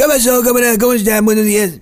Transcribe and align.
¿Qué 0.00 0.06
pasó, 0.06 0.40
camarada? 0.40 0.78
¿Cómo 0.78 0.94
están? 0.94 1.26
Buenos 1.26 1.44
días. 1.44 1.72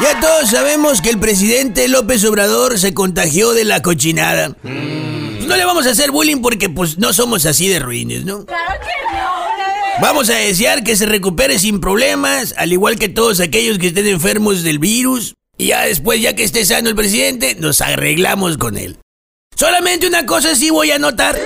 Ya 0.00 0.18
todos 0.18 0.48
sabemos 0.48 1.02
que 1.02 1.10
el 1.10 1.18
presidente 1.18 1.88
López 1.88 2.24
Obrador 2.24 2.78
se 2.78 2.94
contagió 2.94 3.52
de 3.52 3.66
la 3.66 3.82
cochinada. 3.82 4.56
Pues 4.62 5.46
no 5.46 5.56
le 5.56 5.64
vamos 5.66 5.86
a 5.86 5.90
hacer 5.90 6.10
bullying 6.10 6.40
porque 6.40 6.70
pues 6.70 6.96
no 6.96 7.12
somos 7.12 7.44
así 7.44 7.68
de 7.68 7.80
ruines, 7.80 8.24
¿no? 8.24 8.46
Claro 8.46 8.80
que 8.80 9.14
no. 9.14 10.00
Vamos 10.00 10.30
a 10.30 10.36
desear 10.36 10.84
que 10.84 10.96
se 10.96 11.04
recupere 11.04 11.58
sin 11.58 11.80
problemas, 11.80 12.54
al 12.56 12.72
igual 12.72 12.98
que 12.98 13.10
todos 13.10 13.40
aquellos 13.40 13.76
que 13.76 13.88
estén 13.88 14.06
enfermos 14.06 14.62
del 14.62 14.78
virus. 14.78 15.34
Y 15.58 15.66
ya 15.66 15.82
después, 15.82 16.22
ya 16.22 16.34
que 16.34 16.44
esté 16.44 16.64
sano 16.64 16.88
el 16.88 16.96
presidente, 16.96 17.56
nos 17.56 17.82
arreglamos 17.82 18.56
con 18.56 18.78
él. 18.78 18.96
Solamente 19.54 20.06
una 20.06 20.24
cosa 20.24 20.54
sí 20.54 20.70
voy 20.70 20.92
a 20.92 20.98
notar. 20.98 21.38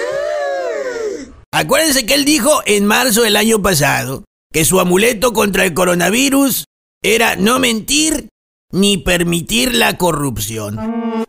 Acuérdense 1.50 2.06
que 2.06 2.14
él 2.14 2.24
dijo 2.24 2.62
en 2.66 2.86
marzo 2.86 3.22
del 3.22 3.34
año 3.34 3.60
pasado 3.60 4.22
que 4.52 4.64
su 4.64 4.80
amuleto 4.80 5.32
contra 5.32 5.64
el 5.64 5.74
coronavirus 5.74 6.64
era 7.02 7.36
no 7.36 7.60
mentir 7.60 8.28
ni 8.72 8.98
permitir 8.98 9.74
la 9.74 9.96
corrupción. 9.96 11.26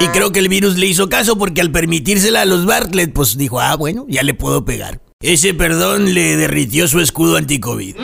Y 0.00 0.06
creo 0.08 0.32
que 0.32 0.38
el 0.38 0.48
virus 0.48 0.76
le 0.76 0.86
hizo 0.86 1.08
caso 1.08 1.36
porque 1.36 1.60
al 1.60 1.70
permitírsela 1.70 2.42
a 2.42 2.46
los 2.46 2.64
Bartlett, 2.64 3.12
pues 3.12 3.36
dijo, 3.36 3.60
ah, 3.60 3.76
bueno, 3.76 4.06
ya 4.08 4.22
le 4.22 4.34
puedo 4.34 4.64
pegar. 4.64 5.00
Ese 5.20 5.52
perdón 5.52 6.14
le 6.14 6.36
derritió 6.36 6.88
su 6.88 7.00
escudo 7.00 7.36
anti-COVID. 7.36 7.96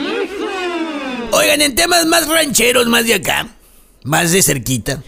Oigan, 1.31 1.61
en 1.61 1.75
temas 1.75 2.05
más 2.05 2.27
rancheros, 2.27 2.87
más 2.87 3.05
de 3.05 3.15
acá, 3.15 3.47
más 4.03 4.31
de 4.31 4.43
cerquita, 4.43 5.03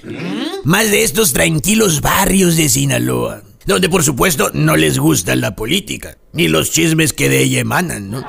más 0.64 0.90
de 0.90 1.04
estos 1.04 1.34
tranquilos 1.34 2.02
barrios 2.02 2.58
de 2.58 2.68
Sinaloa, 2.68 3.44
donde 3.66 3.90
por 3.90 4.04
supuesto 4.04 4.50
no 4.54 4.76
les 4.76 5.00
gusta 5.00 5.36
la 5.36 5.56
política, 5.56 6.18
ni 6.34 6.48
los 6.48 6.72
chismes 6.72 7.14
que 7.14 7.30
de 7.30 7.44
ella 7.44 7.60
emanan, 7.60 8.10
¿no? 8.10 8.26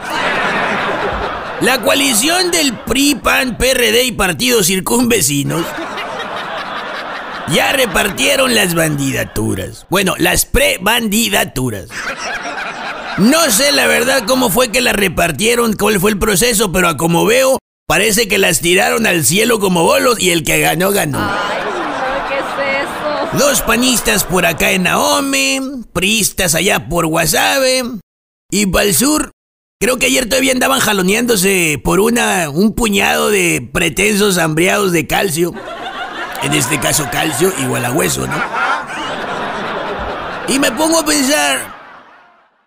La 1.60 1.82
coalición 1.82 2.50
del 2.50 2.76
PRI, 2.78 3.16
PAN, 3.16 3.58
PRD 3.58 4.04
y 4.04 4.12
partidos 4.12 4.66
circunvecinos 4.66 5.64
ya 7.52 7.72
repartieron 7.72 8.54
las 8.54 8.74
bandidaturas. 8.74 9.86
Bueno, 9.90 10.14
las 10.18 10.46
pre-bandidaturas. 10.46 11.88
No 13.18 13.50
sé 13.50 13.72
la 13.72 13.86
verdad 13.86 14.22
cómo 14.26 14.50
fue 14.50 14.70
que 14.70 14.80
las 14.80 14.94
repartieron, 14.94 15.74
cuál 15.74 16.00
fue 16.00 16.12
el 16.12 16.18
proceso, 16.18 16.72
pero 16.72 16.88
a 16.88 16.96
como 16.96 17.26
veo, 17.26 17.58
parece 17.86 18.28
que 18.28 18.38
las 18.38 18.60
tiraron 18.60 19.06
al 19.06 19.24
cielo 19.24 19.58
como 19.58 19.82
bolos 19.82 20.20
y 20.20 20.30
el 20.30 20.44
que 20.44 20.60
ganó, 20.60 20.92
ganó. 20.92 21.18
Ay, 21.20 21.58
no, 21.64 22.28
¿qué 22.28 22.36
es 22.36 23.36
eso? 23.36 23.44
Dos 23.44 23.62
panistas 23.62 24.24
por 24.24 24.46
acá 24.46 24.70
en 24.70 24.84
Naome, 24.84 25.60
priistas 25.92 26.54
allá 26.54 26.88
por 26.88 27.06
Guasave. 27.06 27.84
Y 28.50 28.66
para 28.66 28.86
el 28.86 28.94
sur, 28.94 29.32
creo 29.82 29.96
que 29.96 30.06
ayer 30.06 30.28
todavía 30.28 30.52
andaban 30.52 30.78
jaloneándose 30.78 31.80
por 31.82 32.00
una, 32.00 32.50
un 32.50 32.74
puñado 32.74 33.30
de 33.30 33.66
pretensos 33.72 34.36
hambriados 34.36 34.92
de 34.92 35.06
calcio. 35.06 35.54
En 36.42 36.52
este 36.52 36.78
caso, 36.78 37.08
calcio 37.10 37.50
igual 37.60 37.86
a 37.86 37.92
hueso, 37.92 38.26
¿no? 38.26 38.34
Y 40.48 40.58
me 40.58 40.70
pongo 40.72 40.98
a 40.98 41.06
pensar, 41.06 41.76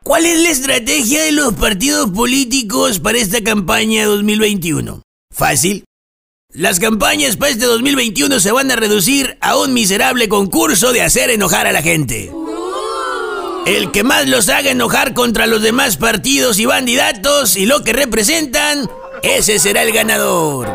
¿cuál 0.04 0.26
es 0.26 0.40
la 0.40 0.50
estrategia 0.50 1.24
de 1.24 1.34
los 1.34 1.54
partidos 1.54 2.10
políticos 2.10 3.00
para 3.00 3.20
esta 3.20 3.44
campaña 3.44 4.06
2021? 4.06 5.04
Fácil. 5.32 5.86
Las 6.50 6.80
campañas 6.80 7.38
para 7.38 7.52
este 7.52 7.66
2021 7.66 8.40
se 8.40 8.52
van 8.52 8.72
a 8.72 8.76
reducir 8.76 9.38
a 9.40 9.56
un 9.58 9.74
miserable 9.74 10.30
concurso 10.30 10.94
de 10.94 11.04
hacer 11.04 11.30
enojar 11.30 11.68
a 11.68 11.72
la 11.72 11.84
gente. 11.84 12.32
El 13.66 13.92
que 13.92 14.04
más 14.04 14.28
los 14.28 14.50
haga 14.50 14.72
enojar 14.72 15.14
contra 15.14 15.48
los 15.48 15.62
demás 15.62 15.96
partidos 15.96 16.60
y 16.60 16.66
candidatos 16.66 17.56
y 17.56 17.66
lo 17.66 17.82
que 17.82 17.94
representan, 17.94 18.90
ese 19.22 19.58
será 19.58 19.84
el 19.84 19.94
ganador. 19.94 20.68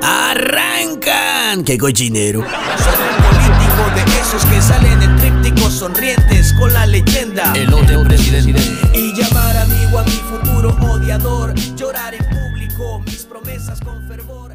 ¡Arrancan! 0.00 1.64
¡Qué 1.64 1.76
cochinero! 1.76 2.42
Soy 2.42 2.94
un 3.08 3.24
político 3.24 3.82
de 3.96 4.20
esos 4.20 4.44
que 4.44 4.62
salen 4.62 5.02
en 5.02 5.16
trípticos 5.16 5.72
sonrientes 5.72 6.52
con 6.52 6.72
la 6.72 6.86
leyenda. 6.86 7.52
El 7.56 7.74
otro 7.74 8.04
presidente. 8.04 8.62
Y 8.94 9.12
llamar 9.12 9.56
amigo 9.56 9.98
a 9.98 10.04
mi 10.04 10.10
futuro 10.10 10.76
odiador. 10.88 11.52
Llorar 11.74 12.14
en 12.14 12.24
público 12.28 13.00
mis 13.06 13.24
promesas 13.24 13.80
con 13.80 14.06
fervor. 14.06 14.54